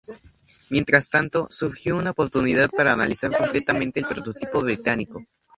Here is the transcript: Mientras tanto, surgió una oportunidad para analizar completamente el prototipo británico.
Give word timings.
Mientras 0.71 1.09
tanto, 1.09 1.45
surgió 1.47 1.95
una 1.95 2.09
oportunidad 2.09 2.71
para 2.71 2.93
analizar 2.93 3.29
completamente 3.37 3.99
el 3.99 4.07
prototipo 4.07 4.61
británico. 4.63 5.27